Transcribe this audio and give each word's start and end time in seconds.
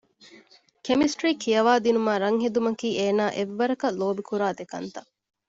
ކެމިސްޓަރީ 0.85 1.31
ކިޔަވައިދިނުމާއި 1.43 2.21
ރަންހެދުމަކީ 2.23 2.87
އޭނާ 2.99 3.25
އެއްވަރަކަށް 3.35 3.97
ލޯބިކުރާ 4.01 4.47
ދެކަންތައް 4.59 5.09